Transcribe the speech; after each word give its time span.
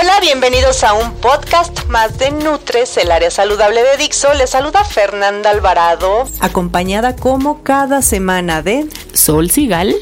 Hola, 0.00 0.20
bienvenidos 0.20 0.84
a 0.84 0.94
un 0.94 1.12
podcast 1.14 1.86
más 1.88 2.16
de 2.18 2.30
Nutres, 2.30 2.96
el 2.96 3.10
área 3.10 3.30
saludable 3.30 3.82
de 3.82 3.96
Dixo. 3.98 4.32
Les 4.34 4.50
saluda 4.50 4.84
Fernanda 4.84 5.50
Alvarado, 5.50 6.24
acompañada 6.40 7.14
como 7.14 7.62
cada 7.62 8.00
semana 8.00 8.62
de 8.62 8.86
Sol 9.12 9.50
Sigal 9.50 9.94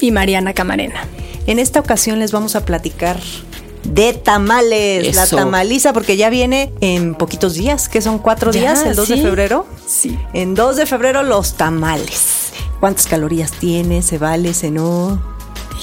y 0.00 0.10
Mariana 0.10 0.52
Camarena. 0.52 1.02
En 1.46 1.58
esta 1.58 1.80
ocasión 1.80 2.18
les 2.18 2.30
vamos 2.30 2.56
a 2.56 2.64
platicar 2.66 3.18
de 3.84 4.12
tamales, 4.12 5.16
la 5.16 5.26
tamaliza, 5.26 5.94
porque 5.94 6.18
ya 6.18 6.28
viene 6.28 6.72
en 6.80 7.14
poquitos 7.14 7.54
días, 7.54 7.88
que 7.88 8.02
son 8.02 8.18
cuatro 8.18 8.52
días, 8.52 8.84
el 8.84 8.96
2 8.96 9.08
de 9.08 9.16
febrero. 9.22 9.66
Sí. 9.86 10.18
En 10.34 10.54
2 10.54 10.76
de 10.76 10.84
febrero 10.84 11.22
los 11.22 11.54
tamales. 11.54 12.52
¿Cuántas 12.80 13.06
calorías 13.06 13.52
tiene? 13.52 14.02
¿Se 14.02 14.18
vale? 14.18 14.52
¿Se 14.52 14.70
no? 14.70 15.18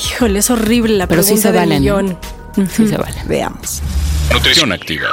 Híjole, 0.08 0.40
es 0.40 0.52
horrible 0.52 0.96
la 0.98 1.08
Pero 1.08 1.24
sí 1.24 1.30
pregunta 1.30 1.48
se 1.50 1.52
del 1.52 1.62
valen. 1.62 1.82
millón. 1.82 2.18
Sí 2.56 2.88
se 2.88 2.98
vale. 2.98 3.16
Veamos. 3.26 3.82
Nutrición 4.32 4.72
activa. 4.72 5.10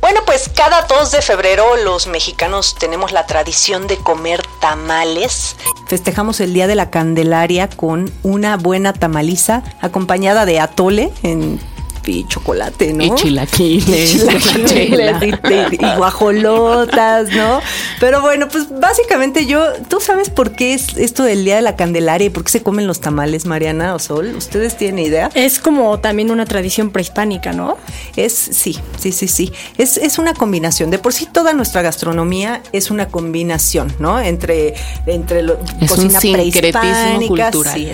Bueno, 0.00 0.20
pues 0.24 0.48
cada 0.54 0.82
2 0.82 1.10
de 1.10 1.22
febrero 1.22 1.64
los 1.84 2.06
mexicanos 2.06 2.76
tenemos 2.78 3.10
la 3.10 3.26
tradición 3.26 3.88
de 3.88 3.96
comer 3.96 4.40
tamales. 4.60 5.56
Festejamos 5.88 6.40
el 6.40 6.54
Día 6.54 6.68
de 6.68 6.76
la 6.76 6.90
Candelaria 6.90 7.68
con 7.68 8.10
una 8.22 8.56
buena 8.56 8.92
tamaliza 8.92 9.64
acompañada 9.80 10.46
de 10.46 10.60
atole 10.60 11.12
en 11.24 11.60
y 12.08 12.26
chocolate, 12.26 12.92
¿no? 12.94 13.04
Y 13.04 13.14
chilaquiles, 13.14 14.14
Y 14.14 14.18
chilaquiles, 14.18 15.16
y, 15.22 15.26
y- 15.26 15.86
y 15.86 15.96
guajolotas, 15.96 17.30
¿no? 17.32 17.60
Pero 18.00 18.20
bueno, 18.20 18.48
pues 18.48 18.66
básicamente 18.80 19.46
yo, 19.46 19.62
¿tú 19.88 20.00
sabes 20.00 20.30
por 20.30 20.52
qué 20.52 20.74
es 20.74 20.96
esto 20.96 21.22
del 21.24 21.44
Día 21.44 21.56
de 21.56 21.62
la 21.62 21.76
Candelaria 21.76 22.26
y 22.26 22.30
por 22.30 22.44
qué 22.44 22.50
se 22.52 22.62
comen 22.62 22.86
los 22.86 23.00
tamales, 23.00 23.46
Mariana 23.46 23.94
o 23.94 23.98
Sol? 23.98 24.34
¿Ustedes 24.36 24.76
tienen 24.76 25.04
idea? 25.04 25.30
Es 25.34 25.58
como 25.58 25.98
también 26.00 26.30
una 26.30 26.44
tradición 26.46 26.90
prehispánica, 26.90 27.52
¿no? 27.52 27.76
Es, 28.16 28.32
sí, 28.34 28.78
sí, 28.98 29.12
sí, 29.12 29.28
sí. 29.28 29.52
Es, 29.76 29.96
es 29.96 30.18
una 30.18 30.34
combinación. 30.34 30.90
De 30.90 30.98
por 30.98 31.12
sí 31.12 31.26
toda 31.26 31.52
nuestra 31.52 31.82
gastronomía 31.82 32.62
es 32.72 32.90
una 32.90 33.08
combinación, 33.08 33.92
¿no? 33.98 34.20
Entre, 34.20 34.74
entre 35.06 35.42
lo, 35.42 35.58
Es 35.80 35.90
un 35.92 36.08
cocina 36.08 36.20
sincretismo 36.20 36.80
prehispánica. 36.80 37.50
cultural. 37.50 37.74
Sí, 37.74 37.86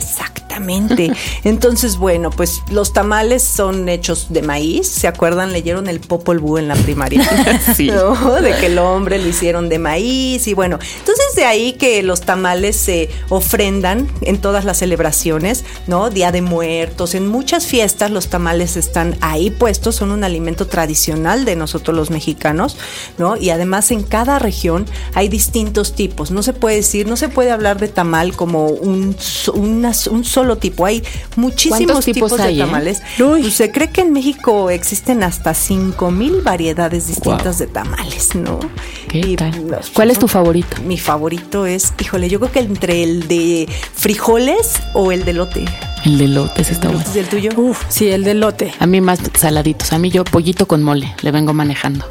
exactamente. 0.54 1.12
Entonces, 1.44 1.96
bueno, 1.96 2.30
pues 2.30 2.62
los 2.70 2.92
tamales 2.92 3.42
son 3.42 3.88
hechos 3.88 4.26
de 4.30 4.42
maíz. 4.42 4.86
¿Se 4.88 5.08
acuerdan? 5.08 5.52
Leyeron 5.52 5.88
el 5.88 6.00
Popol 6.00 6.38
Vuh 6.38 6.58
en 6.58 6.68
la 6.68 6.74
primaria. 6.76 7.22
Sí. 7.74 7.86
¿no? 7.88 8.40
De 8.40 8.54
que 8.56 8.66
el 8.66 8.78
hombre 8.78 9.18
lo 9.18 9.28
hicieron 9.28 9.68
de 9.68 9.78
maíz 9.78 10.46
y 10.46 10.54
bueno. 10.54 10.78
Entonces 10.98 11.24
de 11.34 11.44
ahí 11.44 11.72
que 11.72 12.02
los 12.02 12.20
tamales 12.20 12.76
se 12.76 13.08
ofrendan 13.30 14.08
en 14.20 14.38
todas 14.38 14.64
las 14.64 14.78
celebraciones, 14.78 15.64
¿no? 15.86 16.10
Día 16.10 16.30
de 16.30 16.42
Muertos, 16.42 17.14
en 17.14 17.26
muchas 17.26 17.66
fiestas 17.66 18.10
los 18.10 18.28
tamales 18.28 18.76
están 18.76 19.16
ahí 19.20 19.50
puestos, 19.50 19.96
son 19.96 20.10
un 20.12 20.24
alimento 20.24 20.66
tradicional 20.66 21.44
de 21.44 21.56
nosotros 21.56 21.96
los 21.96 22.10
mexicanos, 22.10 22.76
¿no? 23.18 23.36
Y 23.36 23.50
además 23.50 23.90
en 23.90 24.02
cada 24.02 24.38
región 24.38 24.86
hay 25.14 25.28
distintos 25.28 25.94
tipos. 25.94 26.30
No 26.30 26.42
se 26.42 26.52
puede 26.52 26.76
decir, 26.76 27.06
no 27.08 27.16
se 27.16 27.28
puede 27.28 27.50
hablar 27.50 27.78
de 27.80 27.88
tamal 27.88 28.36
como 28.36 28.66
un, 28.68 29.16
una- 29.54 29.92
un 30.10 30.24
solo 30.24 30.43
tipo. 30.58 30.86
Hay 30.86 31.02
muchísimos 31.36 31.78
¿Cuántos 31.78 32.04
tipos 32.04 32.30
tipos 32.32 32.40
hay, 32.40 32.56
de 32.56 32.62
eh? 32.62 32.66
tamales. 32.66 33.02
Pues 33.18 33.54
se 33.54 33.70
cree 33.70 33.90
que 33.90 34.02
en 34.02 34.12
México 34.12 34.70
existen 34.70 35.22
hasta 35.22 35.54
5000 35.54 36.42
variedades 36.42 37.08
distintas 37.08 37.58
de 37.58 37.66
tamales, 37.66 38.34
¿no? 38.34 38.60
¿Qué 39.08 39.18
Y 39.20 39.36
tal? 39.36 39.68
los- 39.68 39.90
¿Cuál 39.90 40.10
es 40.10 40.18
tu 40.18 40.28
favorito? 40.28 40.76
Mi 40.84 40.98
favorito 40.98 41.66
es, 41.66 41.92
híjole, 42.00 42.28
yo 42.28 42.38
creo 42.40 42.52
que 42.52 42.60
entre 42.60 43.02
el 43.02 43.26
de 43.28 43.68
frijoles 43.94 44.74
o 44.92 45.10
el 45.12 45.24
de 45.24 45.32
lote. 45.32 45.64
El 46.04 46.18
de 46.18 46.28
lotes 46.28 46.70
está 46.70 46.88
bueno. 46.88 47.02
¿Es 47.02 47.16
el 47.16 47.26
tuyo? 47.28 47.50
Uf, 47.56 47.82
sí, 47.88 48.08
el 48.10 48.24
de 48.24 48.34
lote. 48.34 48.74
A 48.78 48.86
mí 48.86 49.00
más 49.00 49.20
saladitos. 49.34 49.92
A 49.94 49.98
mí 49.98 50.10
yo 50.10 50.22
pollito 50.24 50.66
con 50.66 50.82
mole. 50.82 51.14
Le 51.22 51.30
vengo 51.30 51.54
manejando. 51.54 52.04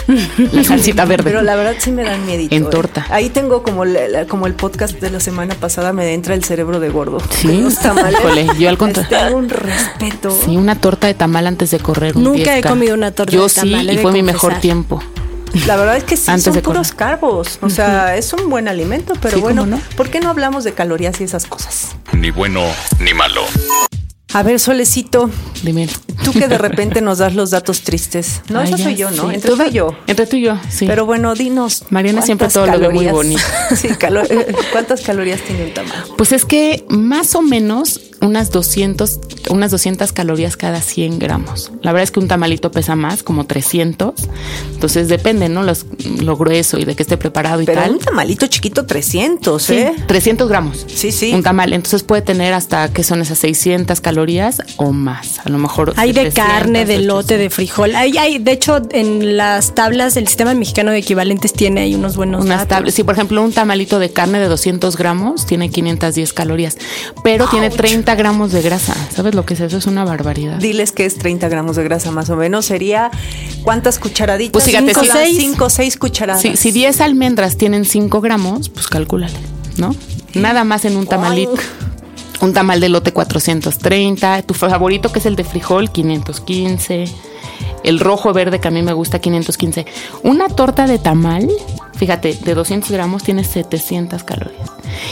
La 0.52 0.64
salsita 0.66 1.06
verde. 1.06 1.26
Pero 1.26 1.44
la 1.44 1.56
verdad 1.56 1.76
sí 1.78 1.92
me 1.92 2.04
dan 2.04 2.26
miedito. 2.26 2.56
En 2.56 2.64
¿eh? 2.64 2.68
torta. 2.72 3.06
Ahí 3.12 3.30
tengo 3.30 3.62
como, 3.62 3.86
la- 3.86 4.08
la- 4.08 4.26
como 4.26 4.48
el 4.48 4.56
podcast 4.56 5.00
de 5.00 5.12
la 5.12 5.20
semana 5.20 5.54
pasada, 5.54 5.94
me 5.94 6.12
entra 6.14 6.34
el 6.34 6.44
cerebro 6.44 6.80
de 6.80 6.90
gordo. 6.90 7.20
Sí, 7.30 7.48
Con 7.50 7.64
Los 7.66 7.80
tamales. 7.80 8.20
híjole, 8.20 8.48
yo 8.58 8.70
al 8.70 8.78
contrario. 8.80 9.18
tengo 9.28 9.38
un 9.38 9.50
respeto. 9.50 10.32
Sí, 10.44 10.58
una 10.58 10.76
torta 10.76 11.06
de 11.06 11.14
tamal 11.14 11.46
antes 11.46 11.70
de 11.70 11.80
correr. 11.80 12.18
un 12.18 12.24
Nunca 12.24 12.58
he 12.58 12.64
10K. 12.64 12.70
comido 12.70 12.96
una 12.96 13.12
torta 13.12 13.32
yo 13.32 13.48
de 13.48 13.54
tamal, 13.54 13.82
sí, 13.86 13.90
he 13.90 13.94
y 13.94 13.98
fue 14.00 14.12
mi 14.12 14.24
mejor 14.24 14.56
tiempo. 14.56 15.04
La 15.68 15.76
verdad 15.76 15.98
es 15.98 16.04
que 16.04 16.18
sí, 16.18 16.24
Antes 16.32 16.54
son 16.54 16.62
puros 16.64 16.92
carbos. 16.92 17.60
O 17.62 17.70
sea, 17.70 18.18
es 18.18 18.34
un 18.34 18.50
buen 18.50 18.68
alimento, 18.68 19.14
pero 19.22 19.36
Sí, 19.38 19.42
bueno, 19.42 19.64
¿cómo 19.64 19.76
no? 19.78 19.82
¿por 19.96 20.10
qué 20.10 20.20
no 20.20 20.30
hablamos 20.30 20.64
de 20.64 20.74
calorías 20.74 21.22
y 21.22 21.26
esas 21.26 21.46
cosas? 21.46 21.96
Ni 22.12 22.32
bueno 22.32 22.62
ni 23.00 23.14
malo. 23.14 23.42
A 24.34 24.42
ver, 24.42 24.60
Solecito, 24.60 25.30
Dime. 25.62 25.88
tú 26.24 26.32
que 26.34 26.48
de 26.48 26.58
repente 26.58 27.02
nos 27.02 27.20
das 27.20 27.36
los 27.36 27.52
datos 27.52 27.82
tristes. 27.82 28.42
No, 28.50 28.62
Ay, 28.62 28.72
ya 28.72 28.78
soy 28.80 28.96
yo, 28.96 29.12
¿no? 29.12 29.30
Entre 29.32 29.52
tú 29.56 29.62
y 29.64 29.72
yo. 29.72 29.96
Entre 30.08 30.26
tú 30.26 30.38
y 30.38 30.42
yo, 30.42 30.58
sí. 30.70 30.88
Pero 30.88 31.06
bueno, 31.06 31.36
dinos. 31.36 31.84
Mariana 31.92 32.24
siempre 32.24 32.48
¿cuántas 32.48 32.54
todo 32.72 32.80
lo 32.80 32.88
ve 32.88 32.90
muy 32.94 33.06
bonito. 33.08 33.42
sí, 33.76 33.90
calo- 33.90 34.24
¿cuántas 34.72 35.02
calorías 35.02 35.40
tiene 35.42 35.66
un 35.66 35.74
tamal? 35.76 36.04
Pues 36.18 36.32
es 36.32 36.46
que 36.46 36.84
más 36.90 37.36
o 37.36 37.44
menos 37.44 38.02
unas 38.24 38.50
200, 38.52 39.20
unas 39.50 39.70
200 39.72 40.12
calorías 40.14 40.58
cada 40.58 40.82
100 40.82 41.20
gramos. 41.20 41.72
La 41.82 41.92
verdad 41.92 42.04
es 42.04 42.12
que 42.12 42.20
un 42.20 42.28
tamalito 42.28 42.72
pesa 42.72 42.96
más, 42.96 43.22
como 43.22 43.46
300. 43.46 44.14
Entonces 44.74 45.08
depende, 45.10 45.50
¿no? 45.50 45.64
Los- 45.64 45.86
lo 46.22 46.36
grueso 46.38 46.80
y 46.80 46.86
de 46.86 46.96
que 46.96 47.04
esté 47.04 47.18
preparado 47.18 47.62
y 47.62 47.66
Pero 47.66 47.82
tal. 47.82 47.92
un 47.92 48.00
tamalito 48.00 48.48
chiquito, 48.48 48.86
300, 48.86 49.62
Sí, 49.64 49.74
¿eh? 49.76 49.94
300 50.08 50.48
gramos. 50.50 50.86
Sí, 50.88 51.12
sí. 51.12 51.34
Un 51.34 51.44
tamal. 51.44 51.74
Entonces 51.74 52.04
puede 52.04 52.22
tener 52.22 52.54
hasta 52.54 52.92
que 52.92 53.04
son 53.04 53.22
esas 53.22 53.38
600 53.40 54.02
calorías 54.02 54.62
o 54.78 54.92
más. 54.92 55.33
A 55.46 55.50
lo 55.50 55.58
mejor. 55.58 55.94
Hay 55.98 56.14
de 56.14 56.22
700, 56.32 56.54
carne, 56.54 56.86
de 56.86 57.00
lote, 57.00 57.36
800. 57.36 57.38
de 57.40 57.50
frijol. 57.50 57.96
Hay, 57.96 58.18
hay, 58.18 58.40
de 58.40 58.52
hecho, 58.54 58.82
en 58.92 59.36
las 59.36 59.76
tablas 59.76 60.14
del 60.16 60.28
sistema 60.28 60.54
mexicano 60.54 60.92
de 60.92 61.00
equivalentes 61.00 61.52
tiene 61.54 61.82
ahí 61.82 61.96
unos 61.96 62.16
buenos 62.16 62.46
Unas 62.46 62.68
tablas. 62.68 62.94
Sí, 62.94 63.04
por 63.04 63.16
ejemplo, 63.16 63.42
un 63.44 63.52
tamalito 63.52 64.00
de 64.00 64.12
carne 64.12 64.40
de 64.40 64.48
200 64.48 64.96
gramos 64.96 65.46
tiene 65.46 65.70
510 65.70 66.32
calorías, 66.34 66.78
pero 67.24 67.48
tiene 67.50 67.70
30 67.70 68.16
gramos 68.16 68.52
de 68.54 68.62
grasa. 68.62 68.96
¿Sabes 69.14 69.36
lo 69.36 69.46
que 69.46 69.56
es 69.56 69.60
eso? 69.60 69.78
Es 69.78 69.86
una 69.86 70.06
barbaridad. 70.06 70.58
Diles 70.60 70.92
que 70.94 71.06
es 71.06 71.18
30 71.18 71.50
gramos 71.50 71.76
de 71.76 71.84
grasa 71.84 72.12
más 72.12 72.30
o 72.30 72.36
menos. 72.38 72.66
Sería, 72.66 73.12
¿cuántas 73.64 74.00
cucharaditas? 74.00 74.54
Pues 74.54 74.66
fíjate, 74.66 74.94
Cinco, 74.94 75.02
si- 75.04 75.10
seis, 75.12 75.38
cinco, 75.38 75.70
seis 75.70 75.98
cucharadas. 75.98 76.42
Si, 76.42 76.56
si 76.56 76.72
10 76.72 77.02
almendras 77.02 77.58
tienen 77.58 77.84
5 77.86 78.22
gramos, 78.22 78.70
pues 78.70 78.88
calcúlale, 78.88 79.38
¿no? 79.78 79.94
Nada 80.36 80.64
más 80.64 80.86
en 80.86 80.96
un 80.96 81.06
tamalito. 81.06 81.54
Un 82.44 82.54
tamal 82.54 82.80
de 82.82 82.90
lote 82.90 83.14
430, 83.14 84.42
tu 84.44 84.54
favorito 84.54 85.12
que 85.12 85.20
es 85.20 85.26
el 85.26 85.36
de 85.36 85.44
frijol 85.46 85.90
515, 85.92 87.06
el 87.84 88.00
rojo 88.00 88.34
verde 88.34 88.60
que 88.60 88.68
a 88.68 88.72
mí 88.72 88.82
me 88.82 88.94
gusta 88.94 89.20
515. 89.20 89.86
Una 90.24 90.48
torta 90.50 90.86
de 90.86 91.00
tamal, 91.00 91.50
fíjate, 91.96 92.38
de 92.44 92.54
200 92.54 92.92
gramos 92.92 93.24
tiene 93.24 93.44
700 93.46 94.24
calorías. 94.24 94.70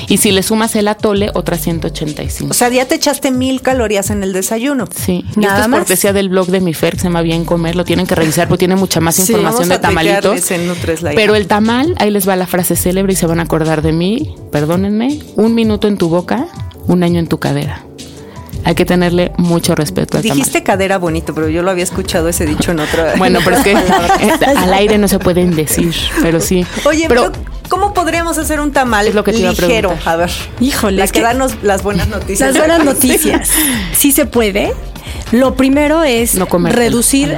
Y 0.09 0.17
si 0.17 0.31
le 0.31 0.43
sumas 0.43 0.75
el 0.75 0.87
atole, 0.89 1.31
otras 1.33 1.61
185. 1.61 2.51
O 2.51 2.53
sea, 2.53 2.67
ya 2.69 2.85
te 2.85 2.95
echaste 2.95 3.31
mil 3.31 3.61
calorías 3.61 4.09
en 4.09 4.23
el 4.23 4.33
desayuno. 4.33 4.85
Sí, 4.93 5.23
y 5.35 5.39
Nada 5.39 5.53
esto 5.55 5.61
es 5.63 5.67
más. 5.69 5.79
cortesía 5.79 6.13
del 6.13 6.27
blog 6.29 6.47
de 6.47 6.59
mi 6.59 6.73
Fer, 6.73 6.93
que 6.95 6.99
se 6.99 7.03
llama 7.05 7.21
Bien 7.21 7.45
Comer, 7.45 7.75
lo 7.77 7.85
tienen 7.85 8.05
que 8.07 8.15
revisar 8.15 8.47
porque 8.49 8.59
tiene 8.59 8.75
mucha 8.75 8.99
más 8.99 9.15
Sí, 9.15 9.21
información 9.21 9.53
vamos 9.53 9.69
de 9.69 9.75
a 9.75 9.81
tamalitos. 9.81 10.51
en 10.51 10.67
Nutreslive. 10.67 11.15
Pero 11.15 11.35
el 11.35 11.47
tamal, 11.47 11.95
ahí 11.97 12.11
les 12.11 12.27
va 12.27 12.35
la 12.35 12.45
frase 12.45 12.75
célebre 12.75 13.13
y 13.13 13.15
se 13.15 13.25
van 13.25 13.39
a 13.39 13.43
acordar 13.43 13.81
de 13.81 13.93
mí, 13.93 14.35
perdónenme, 14.51 15.19
un 15.37 15.55
minuto 15.55 15.87
en 15.87 15.97
tu 15.97 16.09
boca, 16.09 16.47
un 16.91 17.03
año 17.03 17.19
en 17.19 17.27
tu 17.27 17.39
cadera. 17.39 17.83
hay 18.63 18.75
que 18.75 18.85
tenerle 18.85 19.31
mucho 19.37 19.73
respeto 19.75 20.17
al 20.17 20.23
Dijiste 20.23 20.51
tamal. 20.51 20.63
cadera 20.63 20.97
bonito, 20.97 21.33
pero 21.33 21.47
yo 21.49 21.63
lo 21.63 21.71
había 21.71 21.83
escuchado 21.83 22.27
ese 22.27 22.45
dicho 22.45 22.71
en 22.71 22.79
otra. 22.79 23.13
Bueno, 23.17 23.39
pero 23.43 23.57
es 23.57 23.63
que 23.63 23.75
al 24.57 24.73
aire 24.73 24.97
no 24.97 25.07
se 25.07 25.17
pueden 25.19 25.55
decir, 25.55 25.95
pero 26.21 26.39
sí. 26.39 26.65
Oye, 26.85 27.05
pero 27.07 27.31
pero, 27.31 27.43
¿cómo 27.69 27.93
podríamos 27.93 28.37
hacer 28.37 28.59
un 28.59 28.71
tamal 28.71 29.07
Es 29.07 29.15
lo 29.15 29.23
que 29.23 29.31
te 29.31 29.39
iba 29.39 29.49
a 29.49 29.53
ligero? 29.53 29.97
A 30.05 30.15
ver. 30.17 30.29
Híjole, 30.59 30.97
la 30.97 31.05
es 31.05 31.11
que 31.11 31.21
danos 31.21 31.53
las 31.63 31.81
buenas 31.81 32.07
noticias. 32.09 32.49
Las 32.49 32.57
buenas 32.57 32.83
noticias. 32.83 33.49
Sí 33.93 34.11
se 34.11 34.25
puede. 34.25 34.73
Lo 35.31 35.55
primero 35.55 36.03
es 36.03 36.35
No 36.35 36.45
reducir 36.45 37.35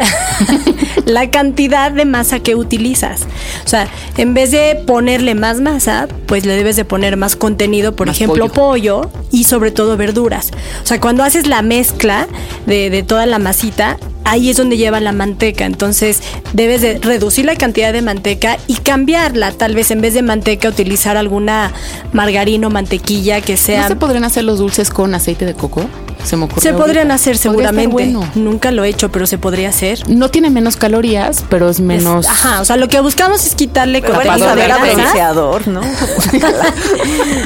la 1.06 1.30
cantidad 1.30 1.92
de 1.92 2.06
masa 2.06 2.40
que 2.40 2.56
utilizas. 2.56 3.22
O 3.66 3.68
sea, 3.68 3.88
en 4.18 4.34
vez 4.34 4.51
de 4.51 4.81
ponerle 4.88 5.36
más 5.36 5.60
masa, 5.62 6.07
pues 6.25 6.45
le 6.45 6.56
debes 6.56 6.75
de 6.75 6.86
poner 6.86 7.18
más 7.18 7.36
contenido, 7.36 7.95
por 7.95 8.07
Más 8.07 8.16
ejemplo, 8.16 8.50
pollo. 8.50 9.12
y 9.31 9.44
sobre 9.44 9.72
todo 9.72 9.98
verduras. 9.98 10.51
O 10.84 10.86
sea, 10.88 11.00
cuando 11.00 11.24
haces 11.24 11.48
la 11.48 11.62
mezcla 11.62 12.28
de, 12.66 12.90
de 12.90 13.04
toda 13.04 13.25
la 13.25 13.40
masita, 13.40 13.98
ahí 14.25 14.50
es 14.50 14.57
donde 14.57 14.78
lleva 14.78 15.00
la 15.00 15.12
manteca. 15.12 15.66
Entonces, 15.66 16.22
debes 16.54 16.81
de 16.81 17.00
reducir 17.00 17.46
la 17.46 17.56
cantidad 17.56 17.94
de 17.94 18.01
manteca 18.01 18.57
y 18.68 18.75
cambiarla. 18.75 19.51
Tal 19.51 19.75
vez 19.75 19.92
en 19.92 20.01
vez 20.01 20.13
de 20.13 20.22
manteca 20.22 20.69
utilizar 20.69 21.18
alguna 21.18 21.72
margarina 22.12 22.68
o 22.68 22.69
mantequilla 22.69 23.42
que 23.42 23.57
sea 23.57 23.84
¿No 23.84 23.88
se 23.89 23.96
podrían 23.96 24.24
hacer 24.24 24.44
los 24.44 24.60
dulces 24.60 24.89
con 24.89 25.13
aceite 25.13 25.46
de 25.46 25.54
coco? 25.54 25.86
Se 26.24 26.38
me 26.38 26.46
ocurrió. 26.46 26.62
se 26.62 26.74
podrían 26.74 26.98
ahorita. 27.12 27.14
hacer 27.16 27.38
seguramente. 27.38 27.92
bueno. 27.92 28.28
Nunca 28.36 28.72
lo 28.72 28.84
he 28.84 28.90
hecho, 28.90 29.12
pero 29.12 29.28
se 29.28 29.38
podría 29.38 29.70
hacer. 29.70 30.08
No 30.10 30.30
tiene 30.30 30.50
menos 30.50 30.75
calorías, 30.75 31.44
pero 31.50 31.70
es 31.70 31.80
menos. 31.80 32.25
Es- 32.25 32.31
ajá, 32.31 32.62
o 32.62 32.66
sea, 32.66 32.78
lo 32.78 32.88
que 32.88 33.00
buscamos 33.02 33.46
es 33.46 33.56
quitarle 33.56 34.02
de 34.02 34.08
a 34.08 34.78
bronceador, 34.78 35.68
¿no? 35.68 35.81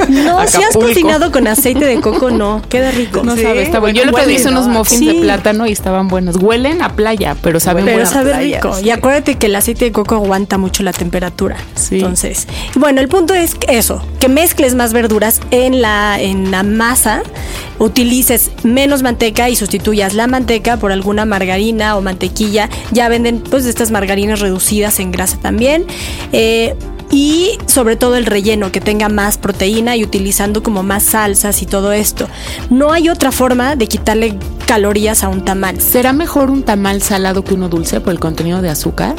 No, 0.09 0.47
si 0.47 0.61
has 0.63 0.73
cocinado 0.75 1.31
con 1.31 1.47
aceite 1.47 1.85
de 1.85 1.99
coco, 2.01 2.29
no, 2.29 2.61
queda 2.69 2.91
rico. 2.91 3.23
No 3.23 3.35
Sí, 3.35 3.43
sabe, 3.43 3.63
está 3.63 3.79
bueno. 3.79 3.97
Yo 3.97 4.05
le 4.05 4.13
pedí 4.13 4.35
hice 4.35 4.45
¿no? 4.51 4.61
unos 4.61 4.67
muffins 4.67 4.99
Sí. 4.99 5.07
de 5.07 5.21
plátano 5.21 5.67
y 5.67 5.71
estaban 5.71 6.07
buenos. 6.07 6.37
Huelen 6.37 6.81
a 6.81 6.95
playa, 6.95 7.35
pero 7.41 7.59
saben 7.59 7.85
Pero 7.85 7.97
buena 7.97 8.09
sabe 8.11 8.31
playa, 8.31 8.57
rico. 8.61 8.75
sí. 8.75 8.85
Y 8.85 8.89
acuérdate 8.91 9.35
que 9.35 9.47
el 9.47 9.55
aceite 9.55 9.85
de 9.85 9.91
coco 9.91 10.15
aguanta 10.15 10.57
mucho 10.57 10.83
la 10.83 10.93
temperatura. 10.93 11.57
Sí. 11.75 11.95
Entonces, 11.95 12.47
bueno, 12.75 13.01
el 13.01 13.07
punto 13.07 13.33
es 13.33 13.55
eso, 13.67 14.03
que 14.19 14.29
mezcles 14.29 14.75
más 14.75 14.93
verduras 14.93 15.41
en 15.51 15.81
la, 15.81 16.19
en 16.19 16.51
la 16.51 16.63
masa, 16.63 17.21
utilices 17.79 18.51
menos 18.73 19.03
manteca 19.03 19.49
y 19.49 19.55
sustituyas 19.55 20.13
la 20.13 20.27
manteca 20.27 20.77
por 20.77 20.91
alguna 20.91 21.25
margarina 21.25 21.95
o 21.97 22.01
mantequilla. 22.01 22.69
Ya 22.91 23.09
venden 23.09 23.39
pues 23.39 23.65
estas 23.65 23.91
margarinas 23.91 24.39
reducidas 24.39 24.99
en 24.99 25.11
grasa 25.11 25.37
también. 25.37 25.85
Eh, 26.31 26.75
y 27.09 27.57
sobre 27.67 27.95
todo 27.95 28.17
el 28.17 28.25
relleno 28.25 28.71
que 28.71 28.81
tenga 28.81 29.07
más 29.07 29.37
proteína 29.37 29.95
y 29.95 30.03
utilizando 30.03 30.61
como 30.61 30.83
más 30.83 31.03
salsas 31.03 31.61
y 31.61 31.65
todo 31.65 31.93
esto. 31.93 32.27
No 32.69 32.91
hay 32.91 33.07
otra 33.09 33.31
forma 33.31 33.75
de 33.77 33.87
quitarle 33.87 34.37
calorías 34.65 35.23
a 35.23 35.29
un 35.29 35.45
tamal. 35.45 35.79
¿Será 35.79 36.11
mejor 36.11 36.49
un 36.49 36.63
tamal 36.63 37.01
salado 37.01 37.43
que 37.45 37.53
uno 37.53 37.69
dulce 37.69 38.01
por 38.01 38.11
el 38.11 38.19
contenido 38.19 38.61
de 38.61 38.69
azúcar? 38.69 39.15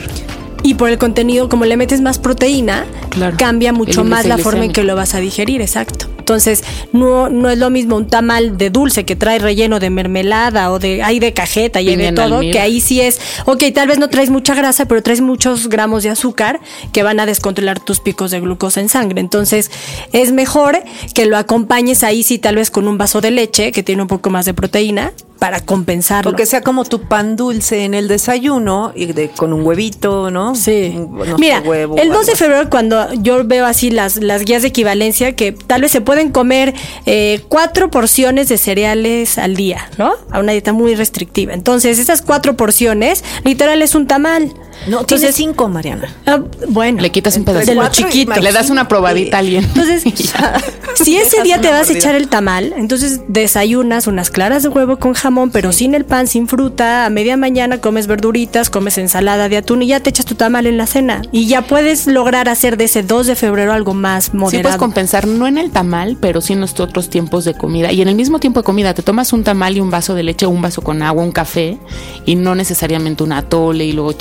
Y 0.63 0.75
por 0.75 0.91
el 0.91 0.99
contenido, 0.99 1.49
como 1.49 1.65
le 1.65 1.77
metes 1.77 2.01
más 2.01 2.19
proteína, 2.19 2.85
Claro. 3.11 3.37
cambia 3.39 3.73
mucho 3.73 4.03
El 4.03 4.09
más 4.09 4.27
la 4.27 4.37
forma 4.39 4.65
en 4.67 4.73
que 4.73 4.83
lo 4.83 4.95
vas 4.95 5.15
a 5.15 5.21
digerir, 5.21 5.63
exacto. 5.63 6.08
Entonces, 6.29 6.63
no, 6.93 7.31
no 7.31 7.49
es 7.49 7.57
lo 7.57 7.71
mismo 7.71 7.97
un 7.97 8.07
tamal 8.07 8.59
de 8.59 8.69
dulce 8.69 9.07
que 9.07 9.17
trae 9.17 9.39
relleno 9.39 9.81
de 9.81 9.89
mermelada 9.89 10.71
o 10.71 10.79
de 10.79 11.03
hay 11.03 11.21
de 11.21 11.33
cajeta 11.33 11.81
y 11.81 11.89
hay 11.89 11.97
de 11.97 12.13
todo, 12.13 12.41
que 12.41 12.61
ahí 12.61 12.83
sí 12.83 13.01
es, 13.01 13.19
ok, 13.47 13.65
tal 13.73 13.89
vez 13.89 13.99
no 13.99 14.11
traes 14.11 14.29
mucha 14.29 14.55
grasa, 14.55 14.85
pero 14.85 15.03
traes 15.03 15.23
muchos 15.23 15.71
gramos 15.71 16.03
de 16.03 16.11
azúcar 16.11 16.61
que 16.93 17.03
van 17.03 17.19
a 17.19 17.25
descontrolar 17.25 17.81
tus 17.81 18.01
picos 18.01 18.31
de 18.31 18.41
glucosa 18.41 18.83
en 18.83 18.91
sangre. 18.91 19.23
Entonces, 19.23 19.71
es 20.13 20.33
mejor 20.33 20.83
que 21.15 21.25
lo 21.25 21.39
acompañes 21.39 22.05
ahí 22.05 22.23
sí 22.23 22.39
tal 22.39 22.57
vez 22.57 22.71
con 22.71 22.89
un 22.89 22.99
vaso 22.99 23.23
de 23.23 23.31
leche 23.31 23.73
que 23.73 23.83
tiene 23.83 24.03
un 24.03 24.09
poco 24.09 24.29
más 24.29 24.45
de 24.45 24.53
proteína 24.53 25.15
para 25.39 25.61
compensarlo. 25.61 26.33
O 26.33 26.35
que 26.35 26.47
sea 26.47 26.63
como 26.63 26.85
tu 26.85 27.03
pan 27.03 27.37
dulce 27.37 27.85
en 27.85 27.95
el 27.95 28.09
desayuno 28.09 28.93
y 28.95 29.13
de, 29.13 29.31
con 29.31 29.53
un 29.53 29.65
huevito, 29.65 30.31
¿no? 30.31 30.55
Sí. 30.55 30.95
No 30.97 31.39
Mira, 31.39 31.61
huevo, 31.61 31.97
el 31.97 32.09
2 32.09 32.19
algo 32.19 32.31
de 32.31 32.37
febrero 32.37 32.71
cuando 32.71 33.13
yo 33.15 33.45
veo 33.45 33.65
así 33.67 33.91
las, 33.91 34.17
las 34.17 34.45
guías 34.45 34.63
de 34.63 34.69
equivalencia 34.69 35.37
que 35.37 35.53
tal 35.53 35.83
vez 35.83 35.93
se 35.93 36.01
pueden 36.01 36.31
comer 36.31 36.75
eh, 37.07 37.41
cuatro 37.49 37.91
porciones 37.91 38.49
de 38.49 38.59
cereales 38.59 39.39
al 39.39 39.55
día, 39.55 39.89
¿no? 39.97 40.13
A 40.31 40.41
una 40.41 40.53
dieta 40.53 40.73
muy 40.73 40.95
restrictiva. 40.95 41.55
Entonces, 41.55 41.99
esas 41.99 42.23
cuatro 42.23 42.57
porciones, 42.57 43.25
literal 43.45 43.83
es 43.83 43.95
un 43.95 44.07
tamal. 44.07 44.53
No, 44.87 45.01
Entonces, 45.01 45.35
tiene 45.35 45.51
cinco, 45.53 45.69
Mariana. 45.69 46.09
ah, 46.27 46.41
bueno. 46.69 47.03
Le 47.03 47.11
quitas 47.11 47.37
un 47.37 47.45
pedacito. 47.45 47.73
de 47.73 47.77
lo 47.77 47.89
chiquito. 47.91 48.41
Le 48.41 48.53
das 48.53 48.71
una 48.71 48.89
probadita 48.89 49.37
a 49.37 49.41
alguien. 49.41 49.65
Entonces, 49.65 50.05
ya. 50.33 50.61
si 50.95 51.17
ese 51.17 51.43
día 51.43 51.61
te 51.61 51.69
vas 51.69 51.91
a 51.91 51.93
echar 51.93 52.15
el 52.15 52.29
tamal, 52.29 52.73
entonces 52.77 53.21
desayunas 53.29 54.07
unas 54.07 54.31
claras 54.31 54.63
de 54.63 54.69
huevo 54.69 54.99
con 54.99 55.15
jamón, 55.15 55.51
pero 55.51 55.73
sin 55.73 55.95
el 55.95 56.05
pan, 56.05 56.27
sin 56.27 56.49
fruta. 56.49 57.07
A 57.07 57.11
media 57.11 57.37
mañana 57.37 57.79
comes 57.81 58.07
verduritas, 58.07 58.71
comes 58.71 58.99
ensalada 58.99 59.49
de 59.49 59.57
atún 59.59 59.83
y 59.83 59.89
ya 59.89 60.01
te 60.01 60.11
echas 60.11 60.27
tu 60.27 60.35
tamal 60.35 60.67
en 60.67 60.77
la 60.79 60.87
cena. 60.87 61.23
Y 61.33 61.47
ya 61.47 61.63
puedes 61.63 62.07
lograr 62.07 62.49
hacer 62.49 62.77
de 62.77 62.85
ese 62.85 63.03
2 63.03 63.27
de 63.27 63.35
febrero 63.37 63.73
algo 63.73 63.95
más 63.95 64.27
Sí 64.27 64.31
puedes 64.31 64.55
moderado. 64.55 64.79
compensar, 64.79 65.27
no 65.27 65.47
en 65.47 65.59
el 65.59 65.71
tamal, 65.71 66.17
pero 66.21 66.41
sí 66.41 66.53
en 66.53 66.61
los 66.61 66.79
otros 66.81 67.11
tiempos 67.11 67.45
de 67.45 67.55
comida. 67.55 67.93
Y 67.93 68.01
en 68.03 68.09
el 68.09 68.15
mismo 68.15 68.39
tiempo 68.39 68.61
de 68.61 68.65
comida, 68.65 68.95
te 68.95 69.03
tomas 69.03 69.33
un 69.33 69.45
tamal 69.45 69.77
y 69.77 69.81
un 69.81 69.91
vaso 69.91 70.15
de 70.15 70.23
leche, 70.23 70.47
un 70.47 70.63
vaso 70.63 70.83
con 70.83 71.03
agua, 71.03 71.23
un 71.23 71.33
café, 71.33 71.79
y 72.25 72.35
no 72.37 72.55
necesariamente 72.55 73.23
un 73.23 73.33
atole, 73.33 73.85
y 73.85 73.93
luego 73.93 74.13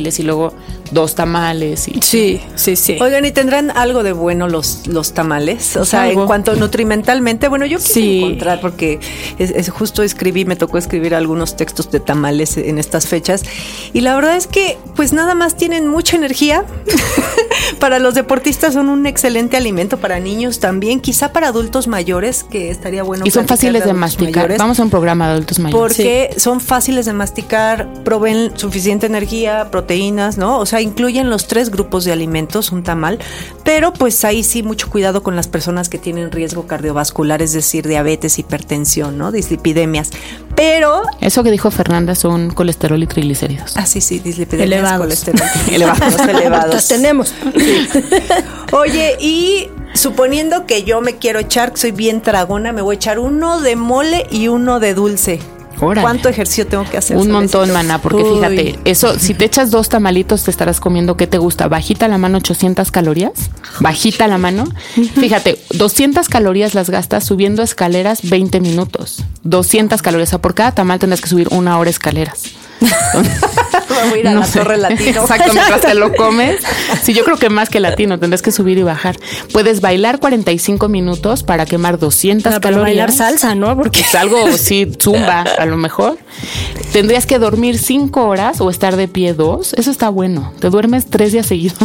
chilaquiles, 0.00 0.18
y 0.18 0.22
luego 0.22 0.52
dos 0.90 1.14
tamales. 1.14 1.88
Y... 1.88 2.00
Sí, 2.02 2.40
sí, 2.56 2.76
sí. 2.76 2.98
Oigan, 3.00 3.24
¿y 3.24 3.30
tendrán 3.30 3.70
algo 3.70 4.02
de 4.02 4.12
bueno 4.12 4.48
los, 4.48 4.86
los 4.86 5.12
tamales? 5.12 5.76
O 5.76 5.84
sea, 5.84 6.04
Algo. 6.04 6.22
en 6.22 6.26
cuanto 6.26 6.54
nutrimentalmente, 6.56 7.48
bueno, 7.48 7.66
yo 7.66 7.78
quise 7.78 7.92
Sí. 7.94 8.18
encontrar 8.22 8.60
porque 8.60 8.98
es, 9.38 9.50
es 9.50 9.68
justo 9.70 10.02
escribí, 10.02 10.44
me 10.44 10.56
tocó 10.56 10.78
escribir 10.78 11.14
algunos 11.14 11.56
textos 11.56 11.90
de 11.90 12.00
tamales 12.00 12.56
en 12.56 12.78
estas 12.78 13.06
fechas 13.06 13.42
y 13.92 14.00
la 14.00 14.14
verdad 14.14 14.36
es 14.36 14.46
que 14.46 14.78
pues 14.96 15.12
nada 15.12 15.34
más 15.34 15.56
tienen 15.56 15.86
mucha 15.86 16.16
energía. 16.16 16.64
para 17.78 17.98
los 17.98 18.14
deportistas 18.14 18.74
son 18.74 18.88
un 18.88 19.06
excelente 19.06 19.56
alimento, 19.56 19.98
para 19.98 20.18
niños 20.20 20.60
también, 20.60 21.00
quizá 21.00 21.32
para 21.32 21.48
adultos 21.48 21.86
mayores, 21.88 22.44
que 22.44 22.70
estaría 22.70 23.02
bueno. 23.02 23.24
y 23.26 23.30
son 23.30 23.46
fáciles 23.46 23.84
de 23.84 23.92
masticar. 23.92 24.34
mayores. 24.34 24.58
Vamos 24.58 24.80
a 24.80 24.82
un 24.82 24.90
programa 24.90 25.26
de 25.26 25.32
adultos 25.32 25.58
mayores. 25.58 25.80
Porque 25.80 26.34
son 26.36 26.60
fáciles 26.60 27.06
de 27.06 27.12
masticar, 27.12 27.88
proveen 28.04 28.52
suficiente 28.56 29.06
energía, 29.06 29.68
proteínas, 29.70 29.89
¿no? 30.38 30.58
O 30.58 30.66
sea, 30.66 30.80
incluyen 30.80 31.30
los 31.30 31.46
tres 31.46 31.70
grupos 31.70 32.04
de 32.04 32.12
alimentos, 32.12 32.72
un 32.72 32.82
tamal, 32.82 33.18
pero 33.64 33.92
pues 33.92 34.24
ahí 34.24 34.42
sí 34.42 34.62
mucho 34.62 34.88
cuidado 34.90 35.22
con 35.22 35.36
las 35.36 35.48
personas 35.48 35.88
que 35.88 35.98
tienen 35.98 36.30
riesgo 36.30 36.66
cardiovascular, 36.66 37.42
es 37.42 37.52
decir, 37.52 37.86
diabetes, 37.88 38.38
hipertensión, 38.38 39.18
¿no? 39.18 39.32
Dislipidemias. 39.32 40.10
Pero, 40.54 41.02
Eso 41.20 41.42
que 41.42 41.50
dijo 41.50 41.70
Fernanda 41.70 42.14
son 42.14 42.50
colesterol 42.50 43.02
y 43.02 43.06
triglicéridos. 43.06 43.76
ah, 43.76 43.86
sí, 43.86 44.00
sí, 44.00 44.18
dislipidemias, 44.18 44.66
Elevados. 44.66 45.00
colesterol, 45.00 45.40
Elevados. 45.72 46.14
elevados. 46.28 46.48
¿Cuántas 46.66 46.88
tenemos? 46.88 47.34
Oye, 48.72 49.16
y 49.20 49.68
suponiendo 49.94 50.66
que 50.66 50.84
yo 50.84 51.00
me 51.00 51.16
quiero 51.16 51.38
echar, 51.40 51.72
que 51.72 51.78
soy 51.78 51.92
bien 51.92 52.20
tragona, 52.20 52.72
me 52.72 52.82
voy 52.82 52.94
a 52.94 52.96
echar 52.96 53.18
uno 53.18 53.60
de 53.60 53.76
mole 53.76 54.26
y 54.30 54.48
uno 54.48 54.80
de 54.80 54.94
dulce. 54.94 55.40
Órale. 55.80 56.02
¿Cuánto 56.02 56.28
ejercicio 56.28 56.66
tengo 56.66 56.84
que 56.84 56.96
hacer? 56.98 57.16
Un 57.16 57.30
montón, 57.30 57.72
maná, 57.72 58.00
porque 58.00 58.22
Uy. 58.22 58.36
fíjate, 58.36 58.78
eso, 58.84 59.18
si 59.18 59.34
te 59.34 59.44
echas 59.44 59.70
dos 59.70 59.88
tamalitos, 59.88 60.44
te 60.44 60.50
estarás 60.50 60.80
comiendo, 60.80 61.16
¿qué 61.16 61.26
te 61.26 61.38
gusta? 61.38 61.68
Bajita 61.68 62.08
la 62.08 62.18
mano, 62.18 62.38
800 62.38 62.90
calorías. 62.90 63.50
Bajita 63.80 64.26
la 64.28 64.38
mano. 64.38 64.64
Fíjate, 65.14 65.58
200 65.70 66.28
calorías 66.28 66.74
las 66.74 66.90
gastas 66.90 67.24
subiendo 67.24 67.62
escaleras 67.62 68.28
20 68.28 68.60
minutos. 68.60 69.24
200 69.44 70.02
calorías. 70.02 70.28
O 70.28 70.30
sea, 70.30 70.38
por 70.40 70.54
cada 70.54 70.72
tamal 70.72 70.98
tendrás 70.98 71.20
que 71.20 71.28
subir 71.28 71.48
una 71.50 71.78
hora 71.78 71.90
escaleras. 71.90 72.42
Voy 74.10 74.18
a 74.18 74.20
ir 74.20 74.28
a 74.28 74.32
No 74.32 74.40
la 74.40 74.46
sé. 74.46 74.58
Torre 74.60 74.76
Latino. 74.78 75.20
Exacto, 75.22 75.52
mientras 75.52 75.80
te 75.82 75.94
lo 75.94 76.12
comes. 76.14 76.56
Sí, 77.02 77.12
yo 77.12 77.24
creo 77.24 77.36
que 77.36 77.50
más 77.50 77.68
que 77.68 77.80
latino, 77.80 78.18
tendrás 78.18 78.40
que 78.42 78.50
subir 78.52 78.78
y 78.78 78.82
bajar. 78.82 79.16
Puedes 79.52 79.80
bailar 79.80 80.20
45 80.20 80.88
minutos 80.88 81.42
para 81.42 81.66
quemar 81.66 81.98
200 81.98 82.44
Para 82.44 82.60
calorías. 82.60 82.84
bailar 82.84 83.12
salsa, 83.12 83.54
¿no? 83.54 83.76
Porque 83.76 84.00
Es 84.00 84.14
algo, 84.14 84.50
sí, 84.56 84.90
zumba, 85.00 85.42
a 85.42 85.66
lo 85.66 85.76
mejor. 85.76 86.18
Tendrías 86.92 87.26
que 87.26 87.38
dormir 87.38 87.78
cinco 87.78 88.26
horas 88.26 88.60
o 88.60 88.70
estar 88.70 88.96
de 88.96 89.06
pie 89.08 89.34
dos. 89.34 89.74
Eso 89.74 89.90
está 89.90 90.08
bueno. 90.08 90.52
Te 90.60 90.70
duermes 90.70 91.06
tres 91.06 91.32
días 91.32 91.46
seguidos. 91.46 91.78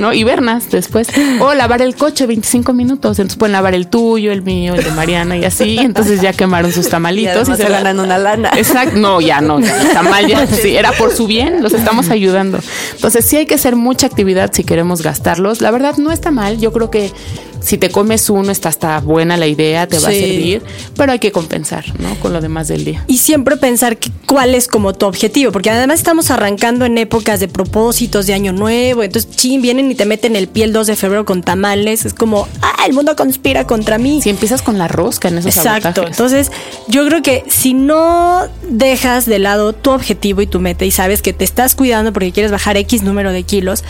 ¿No? 0.00 0.12
Y 0.12 0.24
vernas 0.24 0.70
después. 0.70 1.08
O 1.40 1.54
lavar 1.54 1.82
el 1.82 1.94
coche 1.96 2.26
25 2.26 2.72
minutos. 2.72 3.18
Entonces 3.18 3.36
pueden 3.38 3.52
lavar 3.52 3.74
el 3.74 3.88
tuyo, 3.88 4.32
el 4.32 4.42
mío, 4.42 4.74
el 4.74 4.84
de 4.84 4.90
Mariana 4.92 5.36
y 5.36 5.44
así. 5.44 5.78
Entonces 5.78 6.20
ya 6.20 6.32
quemaron 6.32 6.72
sus 6.72 6.86
Y 6.86 6.90
tamalitos. 6.90 7.36
además 7.36 7.58
se 7.58 7.64
la- 7.68 7.78
ganan 7.78 8.00
una 8.00 8.18
lana. 8.18 8.50
Exacto. 8.56 8.96
No, 8.96 9.07
ya 9.20 9.40
no. 9.40 9.60
ya 9.60 9.82
Está 9.82 10.02
mal 10.02 10.26
ya. 10.26 10.46
Sí, 10.58 10.76
era 10.76 10.92
por 10.92 11.12
su 11.12 11.26
bien. 11.26 11.62
Los 11.62 11.72
estamos 11.72 12.10
ayudando. 12.10 12.58
Entonces 12.94 13.24
sí 13.24 13.36
hay 13.36 13.46
que 13.46 13.54
hacer 13.54 13.76
mucha 13.76 14.06
actividad 14.06 14.50
si 14.52 14.64
queremos 14.64 15.02
gastarlos. 15.02 15.60
La 15.60 15.70
verdad 15.70 15.96
no 15.98 16.12
está 16.12 16.30
mal. 16.30 16.58
Yo 16.58 16.72
creo 16.72 16.90
que 16.90 17.12
Si 17.60 17.78
te 17.78 17.90
comes 17.90 18.28
uno, 18.30 18.50
está 18.50 18.68
hasta 18.68 19.00
buena 19.00 19.36
la 19.36 19.46
idea, 19.46 19.86
te 19.86 19.98
va 19.98 20.08
a 20.08 20.12
servir, 20.12 20.62
pero 20.96 21.12
hay 21.12 21.18
que 21.18 21.32
compensar, 21.32 21.84
¿no? 22.00 22.14
Con 22.20 22.32
lo 22.32 22.40
demás 22.40 22.68
del 22.68 22.84
día. 22.84 23.04
Y 23.08 23.18
siempre 23.18 23.56
pensar 23.56 23.96
que- 23.98 24.10
cuál 24.26 24.54
es 24.54 24.68
como 24.68 24.92
tu 24.94 25.06
objetivo, 25.06 25.52
porque 25.52 25.70
además 25.70 25.98
estamos 25.98 26.30
arrancando 26.30 26.84
en 26.84 26.98
épocas 26.98 27.40
de 27.40 27.48
propósitos 27.48 28.26
de 28.26 28.34
año 28.34 28.52
nuevo, 28.52 29.02
entonces 29.02 29.30
chin, 29.34 29.60
vienen 29.62 29.90
y 29.90 29.94
te 29.94 30.04
meten 30.06 30.36
el 30.36 30.48
pie 30.48 30.64
el 30.64 30.72
2 30.72 30.86
de 30.86 30.96
febrero 30.96 31.24
con 31.24 31.42
tamales, 31.42 32.04
es 32.04 32.14
como, 32.14 32.46
ah, 32.62 32.84
el 32.86 32.92
mundo 32.92 33.16
conspira 33.16 33.66
contra 33.66 33.98
mí. 33.98 34.20
Si 34.22 34.30
empiezas 34.30 34.62
con 34.62 34.78
la 34.78 34.88
rosca 34.88 35.28
en 35.28 35.38
esos 35.38 35.56
Exacto. 35.56 35.82
sabotajes. 35.94 36.10
Entonces, 36.10 36.52
yo 36.88 37.06
creo 37.06 37.22
que 37.22 37.44
si 37.48 37.74
no 37.74 38.42
dejas 38.70 39.26
de 39.26 39.38
lado 39.38 39.72
tu 39.72 39.90
objetivo 39.90 40.40
y 40.42 40.46
tu 40.46 40.60
meta 40.60 40.84
y 40.84 40.90
sabes 40.90 41.22
que 41.22 41.32
te 41.32 41.44
estás 41.44 41.74
cuidando 41.74 42.12
porque 42.12 42.32
quieres 42.32 42.52
bajar 42.52 42.76
X 42.76 43.02
número 43.02 43.32
de 43.32 43.42
kilos, 43.42 43.82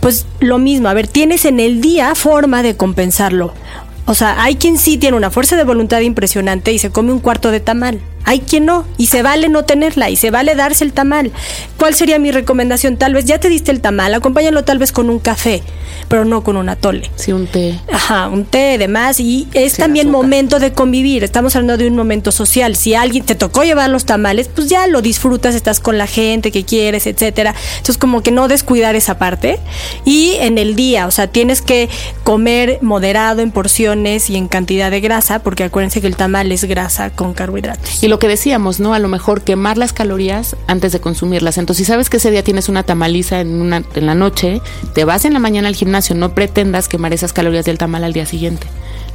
pues 0.00 0.26
lo 0.40 0.58
mismo, 0.58 0.88
a 0.88 0.94
ver, 0.94 1.06
tienes 1.06 1.44
en 1.44 1.60
el 1.60 1.80
día 1.80 2.14
forma 2.14 2.62
de 2.62 2.76
O 4.06 4.14
sea, 4.14 4.42
hay 4.42 4.56
quien 4.56 4.78
sí 4.78 4.98
tiene 4.98 5.16
una 5.16 5.30
fuerza 5.30 5.56
de 5.56 5.64
voluntad 5.64 6.00
impresionante 6.00 6.72
y 6.72 6.78
se 6.78 6.90
come 6.90 7.12
un 7.12 7.20
cuarto 7.20 7.50
de 7.50 7.60
tamal. 7.60 8.00
Hay 8.24 8.40
quien 8.40 8.66
no, 8.66 8.84
y 8.98 9.06
se 9.06 9.22
vale 9.22 9.48
no 9.48 9.64
tenerla, 9.64 10.10
y 10.10 10.16
se 10.16 10.30
vale 10.30 10.54
darse 10.54 10.84
el 10.84 10.92
tamal. 10.92 11.32
¿Cuál 11.76 11.94
sería 11.94 12.18
mi 12.18 12.30
recomendación? 12.30 12.96
Tal 12.96 13.14
vez 13.14 13.24
ya 13.24 13.38
te 13.38 13.48
diste 13.48 13.70
el 13.70 13.80
tamal, 13.80 14.14
acompáñalo 14.14 14.64
tal 14.64 14.78
vez 14.78 14.92
con 14.92 15.10
un 15.10 15.18
café, 15.18 15.62
pero 16.08 16.24
no 16.24 16.44
con 16.44 16.56
un 16.56 16.68
atole. 16.68 17.10
Sí, 17.16 17.32
un 17.32 17.46
té. 17.46 17.78
Ajá, 17.92 18.28
un 18.28 18.44
té, 18.44 18.78
demás. 18.78 19.18
Y 19.20 19.48
es 19.54 19.74
Sin 19.74 19.82
también 19.84 20.08
azúcar. 20.08 20.22
momento 20.22 20.58
de 20.58 20.72
convivir. 20.72 21.24
Estamos 21.24 21.56
hablando 21.56 21.76
de 21.76 21.88
un 21.88 21.96
momento 21.96 22.32
social. 22.32 22.76
Si 22.76 22.94
alguien 22.94 23.24
te 23.24 23.34
tocó 23.34 23.64
llevar 23.64 23.90
los 23.90 24.04
tamales, 24.04 24.48
pues 24.48 24.68
ya 24.68 24.86
lo 24.86 25.02
disfrutas, 25.02 25.54
estás 25.54 25.80
con 25.80 25.98
la 25.98 26.06
gente 26.06 26.50
que 26.52 26.64
quieres, 26.64 27.06
etcétera. 27.06 27.54
Entonces, 27.72 27.98
como 27.98 28.22
que 28.22 28.30
no 28.30 28.48
descuidar 28.48 28.94
esa 28.94 29.18
parte. 29.18 29.58
Y 30.04 30.34
en 30.40 30.58
el 30.58 30.76
día, 30.76 31.06
o 31.06 31.10
sea, 31.10 31.26
tienes 31.28 31.62
que 31.62 31.88
comer 32.24 32.78
moderado 32.82 33.40
en 33.40 33.50
porciones 33.50 34.28
y 34.30 34.36
en 34.36 34.48
cantidad 34.48 34.90
de 34.90 35.00
grasa, 35.00 35.40
porque 35.40 35.64
acuérdense 35.64 36.00
que 36.00 36.06
el 36.06 36.16
tamal 36.16 36.52
es 36.52 36.64
grasa 36.64 37.10
con 37.10 37.32
carbohidratos. 37.34 38.02
Y 38.02 38.08
lo 38.12 38.18
que 38.18 38.28
decíamos, 38.28 38.78
¿no? 38.78 38.92
A 38.92 38.98
lo 38.98 39.08
mejor 39.08 39.40
quemar 39.40 39.78
las 39.78 39.94
calorías 39.94 40.54
antes 40.66 40.92
de 40.92 41.00
consumirlas. 41.00 41.56
Entonces, 41.56 41.86
si 41.86 41.90
sabes 41.90 42.10
que 42.10 42.18
ese 42.18 42.30
día 42.30 42.44
tienes 42.44 42.68
una 42.68 42.82
tamaliza 42.82 43.40
en, 43.40 43.58
una, 43.58 43.82
en 43.94 44.04
la 44.04 44.14
noche, 44.14 44.60
te 44.92 45.06
vas 45.06 45.24
en 45.24 45.32
la 45.32 45.38
mañana 45.38 45.68
al 45.68 45.74
gimnasio, 45.74 46.14
no 46.14 46.34
pretendas 46.34 46.88
quemar 46.88 47.14
esas 47.14 47.32
calorías 47.32 47.64
del 47.64 47.78
tamal 47.78 48.04
al 48.04 48.12
día 48.12 48.26
siguiente. 48.26 48.66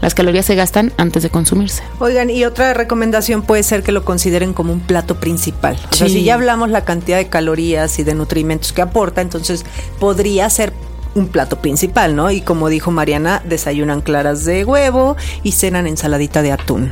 Las 0.01 0.15
calorías 0.15 0.47
se 0.47 0.55
gastan 0.55 0.93
antes 0.97 1.21
de 1.21 1.29
consumirse. 1.29 1.83
Oigan, 1.99 2.31
y 2.31 2.43
otra 2.43 2.73
recomendación 2.73 3.43
puede 3.43 3.61
ser 3.61 3.83
que 3.83 3.91
lo 3.91 4.03
consideren 4.03 4.53
como 4.53 4.73
un 4.73 4.79
plato 4.79 5.19
principal. 5.19 5.77
O 5.91 5.95
sea, 5.95 6.09
si 6.09 6.23
ya 6.23 6.33
hablamos 6.33 6.71
la 6.71 6.83
cantidad 6.83 7.17
de 7.17 7.27
calorías 7.27 7.99
y 7.99 8.03
de 8.03 8.15
nutrimentos 8.15 8.73
que 8.73 8.81
aporta, 8.81 9.21
entonces 9.21 9.63
podría 9.99 10.49
ser 10.49 10.73
un 11.17 11.27
plato 11.27 11.59
principal, 11.61 12.15
¿no? 12.15 12.31
Y 12.31 12.41
como 12.41 12.69
dijo 12.69 12.91
Mariana, 12.91 13.41
desayunan 13.45 14.01
claras 14.01 14.45
de 14.45 14.63
huevo 14.63 15.17
y 15.43 15.51
cenan 15.51 15.87
ensaladita 15.87 16.41
de 16.41 16.51
atún. 16.51 16.91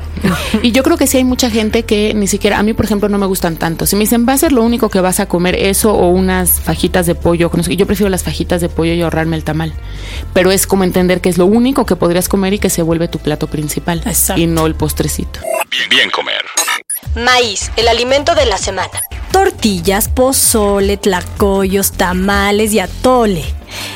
Y 0.62 0.72
yo 0.72 0.84
creo 0.84 0.98
que 0.98 1.08
sí 1.08 1.17
hay 1.17 1.24
mucha 1.24 1.50
gente 1.50 1.84
que 1.84 2.13
ni 2.13 2.27
siquiera, 2.27 2.60
a 2.60 2.63
mí 2.63 2.74
por 2.74 2.86
ejemplo 2.86 3.10
no 3.10 3.17
me 3.17 3.25
gustan 3.25 3.58
tanto. 3.58 3.86
Si 3.86 3.96
me 3.96 4.01
dicen, 4.01 4.25
va 4.27 4.34
a 4.34 4.38
ser 4.38 4.51
lo 4.51 4.63
único 4.63 4.89
que 4.89 5.00
vas 5.00 5.20
a 5.20 5.27
comer 5.27 5.55
eso 5.55 5.94
o 5.94 6.10
unas 6.10 6.60
fajitas 6.62 7.05
de 7.05 7.15
pollo, 7.15 7.50
con 7.50 7.60
no 7.60 7.63
sé 7.63 7.70
qué", 7.72 7.75
yo 7.77 7.86
prefiero 7.86 8.10
las 8.10 8.24
fajitas 8.24 8.62
de 8.62 8.70
pollo 8.70 8.94
y 8.94 9.01
ahorrarme 9.01 9.36
el 9.36 9.44
tamal. 9.44 9.74
Pero 10.34 10.51
es 10.51 10.67
como 10.67 10.84
entender 10.84 11.22
que 11.22 11.29
es 11.29 11.38
lo 11.38 11.46
único 11.46 11.86
que 11.86 11.96
podrías 11.96 12.27
comer 12.27 12.53
y 12.53 12.60
que 12.60 12.70
se 12.70 12.82
vuelve 12.82 13.08
tu 13.08 13.20
plato 13.20 13.48
principal 13.48 14.01
Exacto. 14.05 14.41
y 14.41 14.48
no 14.48 14.65
el 14.65 14.75
postrecito. 14.75 15.39
Bien, 15.70 15.89
bien 15.89 16.10
comer. 16.10 16.44
Maíz, 17.15 17.72
el 17.77 17.88
alimento 17.88 18.36
de 18.36 18.46
la 18.46 18.58
semana. 18.58 19.01
Tortillas, 19.36 20.08
pozole, 20.08 20.96
tlacoyos, 20.96 21.92
tamales 21.92 22.72
y 22.72 22.80
atole. 22.80 23.44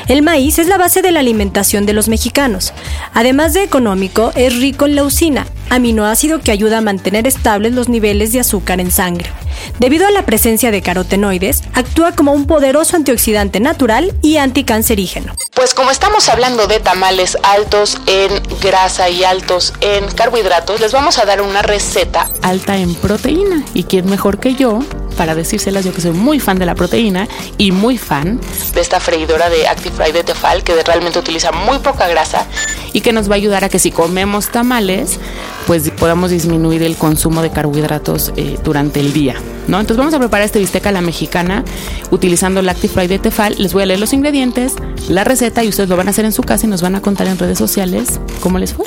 El 0.06 0.20
maíz 0.20 0.58
es 0.58 0.66
la 0.66 0.76
base 0.76 1.00
de 1.00 1.12
la 1.12 1.20
alimentación 1.20 1.86
de 1.86 1.94
los 1.94 2.08
mexicanos. 2.08 2.74
Además 3.14 3.54
de 3.54 3.62
económico, 3.62 4.32
es 4.34 4.58
rico 4.58 4.84
en 4.84 4.96
leucina, 4.96 5.46
aminoácido 5.70 6.40
que 6.40 6.50
ayuda 6.50 6.76
a 6.76 6.82
mantener 6.82 7.26
estables 7.26 7.72
los 7.72 7.88
niveles 7.88 8.34
de 8.34 8.40
azúcar 8.40 8.80
en 8.80 8.90
sangre. 8.90 9.30
Debido 9.78 10.06
a 10.06 10.10
la 10.10 10.26
presencia 10.26 10.70
de 10.70 10.82
carotenoides, 10.82 11.62
actúa 11.72 12.12
como 12.12 12.34
un 12.34 12.46
poderoso 12.46 12.96
antioxidante 12.96 13.60
natural 13.60 14.12
y 14.20 14.36
anticancerígeno. 14.36 15.32
Pues 15.54 15.72
como 15.72 15.90
estamos 15.90 16.28
hablando 16.28 16.66
de 16.66 16.80
tamales 16.80 17.38
altos 17.44 17.98
en 18.04 18.30
grasa 18.60 19.08
y 19.08 19.24
altos 19.24 19.72
en 19.80 20.06
carbohidratos, 20.08 20.80
les 20.80 20.92
vamos 20.92 21.16
a 21.16 21.24
dar 21.24 21.40
una 21.40 21.62
receta 21.62 22.28
alta 22.42 22.76
en 22.76 22.94
proteína. 22.94 23.64
¿Y 23.72 23.84
quién 23.84 24.04
mejor 24.10 24.38
que 24.38 24.54
yo 24.54 24.80
para 25.20 25.34
decírselas? 25.34 25.84
Yo 25.84 25.92
que 25.92 26.00
soy 26.00 26.12
muy 26.12 26.40
fan 26.40 26.58
de 26.58 26.64
la 26.64 26.74
proteína 26.74 27.28
y 27.58 27.72
muy 27.72 27.98
fan 27.98 28.40
de 28.72 28.80
esta 28.80 29.00
freidora 29.00 29.50
de 29.50 29.68
Actifry 29.68 30.12
de 30.12 30.24
Tefal 30.24 30.64
que 30.64 30.82
realmente 30.82 31.18
utiliza 31.18 31.52
muy 31.52 31.78
poca 31.80 32.08
grasa 32.08 32.46
y 32.94 33.02
que 33.02 33.12
nos 33.12 33.28
va 33.28 33.34
a 33.34 33.36
ayudar 33.36 33.62
a 33.62 33.68
que 33.68 33.78
si 33.78 33.90
comemos 33.90 34.48
tamales, 34.48 35.20
pues 35.66 35.90
podamos 35.90 36.30
disminuir 36.30 36.82
el 36.82 36.96
consumo 36.96 37.42
de 37.42 37.50
carbohidratos 37.50 38.32
eh, 38.36 38.58
durante 38.64 39.00
el 39.00 39.12
día. 39.12 39.34
¿no? 39.68 39.78
Entonces 39.78 39.98
vamos 39.98 40.14
a 40.14 40.18
preparar 40.18 40.46
este 40.46 40.58
bistec 40.58 40.86
a 40.86 40.90
la 40.90 41.02
mexicana 41.02 41.66
utilizando 42.10 42.60
el 42.60 42.68
Actifry 42.70 43.06
de 43.06 43.18
Tefal. 43.18 43.56
Les 43.58 43.74
voy 43.74 43.82
a 43.82 43.86
leer 43.86 44.00
los 44.00 44.14
ingredientes, 44.14 44.72
la 45.10 45.24
receta 45.24 45.62
y 45.62 45.68
ustedes 45.68 45.90
lo 45.90 45.98
van 45.98 46.06
a 46.06 46.12
hacer 46.12 46.24
en 46.24 46.32
su 46.32 46.42
casa 46.42 46.64
y 46.64 46.70
nos 46.70 46.80
van 46.80 46.94
a 46.94 47.02
contar 47.02 47.26
en 47.26 47.36
redes 47.36 47.58
sociales 47.58 48.20
cómo 48.40 48.58
les 48.58 48.72
fue. 48.72 48.86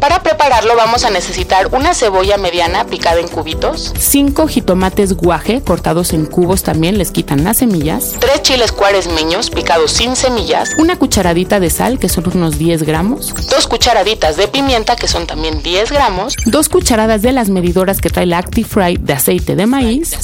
Para 0.00 0.22
prepararlo 0.22 0.76
vamos 0.76 1.04
a 1.04 1.10
necesitar 1.10 1.68
una 1.72 1.94
cebolla 1.94 2.36
mediana 2.36 2.84
picada 2.84 3.20
en 3.20 3.28
cubitos, 3.28 3.92
cinco 3.98 4.46
jitomates 4.48 5.14
guaje 5.14 5.62
cortados 5.62 6.12
en 6.12 6.26
cubos 6.26 6.62
también, 6.62 6.98
les 6.98 7.10
quitan 7.10 7.44
las 7.44 7.58
semillas, 7.58 8.14
tres 8.18 8.42
chiles 8.42 8.72
cuaresmeños 8.72 9.50
picados 9.50 9.92
sin 9.92 10.16
semillas, 10.16 10.72
una 10.78 10.98
cucharadita 10.98 11.60
de 11.60 11.70
sal 11.70 11.98
que 11.98 12.08
son 12.08 12.24
unos 12.34 12.58
10 12.58 12.82
gramos, 12.82 13.32
dos 13.50 13.66
cucharaditas 13.66 14.36
de 14.36 14.48
pimienta 14.48 14.96
que 14.96 15.08
son 15.08 15.26
también 15.26 15.62
10 15.62 15.90
gramos, 15.90 16.36
dos 16.46 16.68
cucharadas 16.68 17.22
de 17.22 17.32
las 17.32 17.48
medidoras 17.48 18.00
que 18.00 18.10
trae 18.10 18.26
la 18.26 18.38
Actifry 18.38 18.98
de 18.98 19.12
aceite 19.14 19.56
de 19.56 19.66
maíz, 19.66 20.16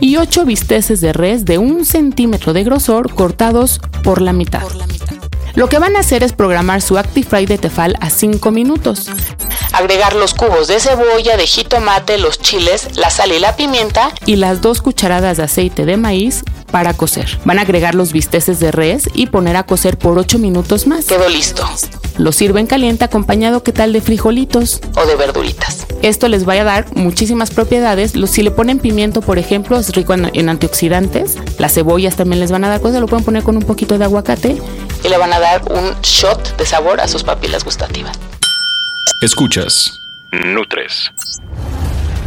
y 0.00 0.16
ocho 0.16 0.44
bisteces 0.44 1.00
de 1.00 1.12
res 1.12 1.44
de 1.44 1.58
un 1.58 1.84
centímetro 1.84 2.52
de 2.52 2.64
grosor 2.64 3.14
cortados 3.14 3.80
por 4.02 4.22
la 4.22 4.32
mitad. 4.32 4.62
Lo 5.54 5.68
que 5.68 5.78
van 5.78 5.96
a 5.96 6.00
hacer 6.00 6.22
es 6.22 6.32
programar 6.32 6.82
su 6.82 6.98
Actifry 6.98 7.46
de 7.46 7.58
Tefal 7.58 7.96
a 8.00 8.10
5 8.10 8.50
minutos. 8.50 9.08
Agregar 9.72 10.14
los 10.14 10.34
cubos 10.34 10.68
de 10.68 10.80
cebolla, 10.80 11.36
de 11.36 11.46
jitomate, 11.46 12.18
los 12.18 12.38
chiles, 12.38 12.96
la 12.96 13.10
sal 13.10 13.32
y 13.32 13.38
la 13.38 13.56
pimienta 13.56 14.12
y 14.26 14.36
las 14.36 14.60
dos 14.60 14.82
cucharadas 14.82 15.36
de 15.36 15.44
aceite 15.44 15.84
de 15.84 15.96
maíz 15.96 16.42
para 16.70 16.94
cocer. 16.94 17.38
Van 17.44 17.58
a 17.58 17.62
agregar 17.62 17.94
los 17.94 18.12
bisteces 18.12 18.60
de 18.60 18.70
res 18.70 19.08
y 19.14 19.26
poner 19.26 19.56
a 19.56 19.64
cocer 19.64 19.98
por 19.98 20.18
8 20.18 20.38
minutos 20.38 20.86
más. 20.86 21.06
Quedó 21.06 21.28
listo. 21.28 21.68
Lo 22.20 22.32
sirven 22.32 22.66
caliente 22.66 23.02
acompañado 23.06 23.62
qué 23.62 23.72
tal 23.72 23.94
de 23.94 24.02
frijolitos 24.02 24.80
o 24.94 25.06
de 25.06 25.16
verduritas. 25.16 25.86
Esto 26.02 26.28
les 26.28 26.46
va 26.46 26.52
a 26.52 26.64
dar 26.64 26.94
muchísimas 26.94 27.50
propiedades. 27.50 28.14
Los- 28.14 28.30
Si 28.30 28.42
le 28.42 28.50
ponen 28.50 28.78
pimiento, 28.78 29.22
por 29.22 29.38
ejemplo, 29.38 29.78
es 29.78 29.94
rico 29.94 30.12
en, 30.12 30.30
en 30.34 30.50
antioxidantes. 30.50 31.38
Las 31.58 31.72
cebollas 31.72 32.16
también 32.16 32.38
les 32.40 32.52
van 32.52 32.62
a 32.64 32.68
dar 32.68 32.82
cosas. 32.82 33.00
Lo 33.00 33.06
pueden 33.06 33.24
poner 33.24 33.42
con 33.42 33.56
un 33.56 33.62
poquito 33.62 33.96
de 33.96 34.04
aguacate 34.04 34.58
y 35.02 35.08
le 35.08 35.16
van 35.16 35.32
a 35.32 35.40
dar 35.40 35.62
un 35.72 35.98
shot 36.02 36.58
de 36.58 36.66
sabor 36.66 37.00
a 37.00 37.08
sus 37.08 37.24
papilas 37.24 37.64
gustativas. 37.64 38.18
Escuchas. 39.22 40.02
Nutres. 40.30 41.10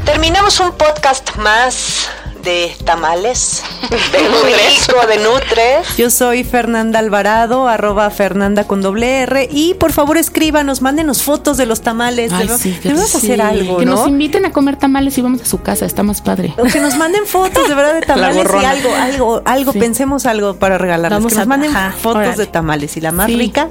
Terminamos 0.05 0.59
un 0.59 0.71
podcast 0.71 1.35
más 1.37 2.07
de 2.43 2.75
tamales, 2.83 3.63
de 3.89 4.29
Nutres. 4.29 4.87
de 5.07 5.17
nutres. 5.23 5.97
Yo 5.97 6.09
soy 6.09 6.43
Fernanda 6.43 6.99
Alvarado, 6.99 7.67
arroba 7.67 8.09
Fernanda 8.09 8.65
con 8.65 8.81
doble 8.81 9.21
R. 9.21 9.47
Y 9.51 9.73
por 9.75 9.91
favor 9.93 10.17
escríbanos, 10.17 10.81
mándenos 10.81 11.23
fotos 11.23 11.57
de 11.57 11.65
los 11.65 11.81
tamales. 11.81 12.31
Ay, 12.33 12.47
Debemos- 12.47 12.59
sí, 12.61 12.77
sí. 12.81 12.89
hacer 13.17 13.41
algo, 13.41 13.77
Que 13.77 13.85
¿no? 13.85 13.95
nos 13.95 14.07
inviten 14.07 14.45
a 14.45 14.51
comer 14.51 14.75
tamales 14.77 15.17
y 15.17 15.21
vamos 15.21 15.41
a 15.41 15.45
su 15.45 15.61
casa. 15.61 15.85
Está 15.85 16.03
más 16.03 16.21
padre. 16.21 16.53
O 16.57 16.63
que 16.63 16.79
nos 16.79 16.95
manden 16.97 17.25
fotos 17.25 17.67
de 17.67 17.75
verdad 17.75 17.93
de 17.95 18.01
tamales 18.05 18.45
y 18.61 18.65
algo, 18.65 18.89
algo, 18.95 19.41
algo, 19.45 19.71
Sí. 19.71 19.79
pensemos 19.79 20.25
algo 20.25 20.55
para 20.55 20.77
regalarles. 20.77 21.17
Vamos 21.19 21.31
que 21.31 21.37
nos 21.37 21.43
a- 21.45 21.49
manden 21.49 21.75
ajá, 21.75 21.91
fotos 21.97 22.17
órale. 22.17 22.35
de 22.37 22.45
tamales 22.47 22.97
y 22.97 23.01
la 23.01 23.11
más 23.11 23.27
Sí. 23.27 23.35
rica, 23.37 23.67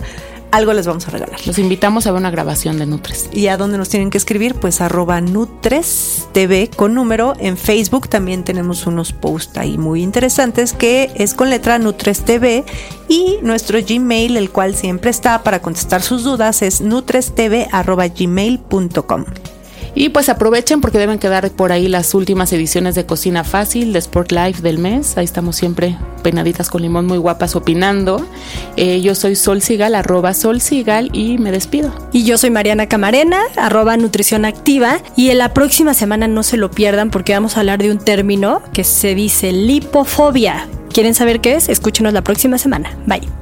algo 0.52 0.72
les 0.72 0.86
vamos 0.86 1.08
a 1.08 1.10
regalar. 1.10 1.44
Los 1.46 1.58
invitamos 1.58 2.06
a 2.06 2.12
ver 2.12 2.20
una 2.20 2.30
grabación 2.30 2.78
de 2.78 2.86
Nutres. 2.86 3.28
¿Y 3.32 3.48
a 3.48 3.56
dónde 3.56 3.78
nos 3.78 3.88
tienen 3.88 4.10
que 4.10 4.18
escribir? 4.18 4.54
Pues 4.54 4.80
arroba 4.80 5.20
Nutres 5.20 6.28
TV 6.32 6.70
con 6.74 6.94
número. 6.94 7.34
En 7.40 7.56
Facebook 7.56 8.08
también 8.08 8.44
tenemos 8.44 8.86
unos 8.86 9.12
posts 9.12 9.58
ahí 9.58 9.78
muy 9.78 10.02
interesantes 10.02 10.72
que 10.72 11.10
es 11.16 11.34
con 11.34 11.50
letra 11.50 11.78
Nutres 11.78 12.24
TV 12.24 12.64
y 13.08 13.38
nuestro 13.42 13.78
Gmail, 13.82 14.36
el 14.36 14.50
cual 14.50 14.76
siempre 14.76 15.10
está 15.10 15.42
para 15.42 15.60
contestar 15.60 16.02
sus 16.02 16.22
dudas, 16.22 16.62
es 16.62 16.80
nutrestv 16.80 17.68
arroba 17.72 18.06
gmail.com. 18.08 19.24
Y 19.94 20.08
pues 20.08 20.28
aprovechen 20.28 20.80
porque 20.80 20.98
deben 20.98 21.18
quedar 21.18 21.50
por 21.50 21.72
ahí 21.72 21.88
las 21.88 22.14
últimas 22.14 22.52
ediciones 22.52 22.94
de 22.94 23.04
Cocina 23.04 23.44
Fácil, 23.44 23.92
de 23.92 23.98
Sport 23.98 24.32
Life 24.32 24.62
del 24.62 24.78
mes. 24.78 25.18
Ahí 25.18 25.24
estamos 25.24 25.56
siempre 25.56 25.98
peinaditas 26.22 26.70
con 26.70 26.82
limón, 26.82 27.06
muy 27.06 27.18
guapas, 27.18 27.56
opinando. 27.56 28.26
Eh, 28.76 29.02
yo 29.02 29.14
soy 29.14 29.36
Sol 29.36 29.60
Sigal, 29.60 29.94
arroba 29.94 30.32
Sol 30.32 30.60
Sigal 30.60 31.10
y 31.12 31.36
me 31.38 31.52
despido. 31.52 31.92
Y 32.12 32.24
yo 32.24 32.38
soy 32.38 32.50
Mariana 32.50 32.88
Camarena, 32.88 33.40
arroba 33.56 33.96
nutrición 33.96 34.44
activa. 34.44 34.98
Y 35.16 35.30
en 35.30 35.38
la 35.38 35.52
próxima 35.52 35.94
semana 35.94 36.26
no 36.26 36.42
se 36.42 36.56
lo 36.56 36.70
pierdan 36.70 37.10
porque 37.10 37.34
vamos 37.34 37.56
a 37.56 37.60
hablar 37.60 37.82
de 37.82 37.90
un 37.90 37.98
término 37.98 38.62
que 38.72 38.84
se 38.84 39.14
dice 39.14 39.52
lipofobia. 39.52 40.68
¿Quieren 40.92 41.14
saber 41.14 41.40
qué 41.40 41.54
es? 41.54 41.68
Escúchenos 41.68 42.12
la 42.12 42.22
próxima 42.22 42.58
semana. 42.58 42.96
Bye. 43.06 43.41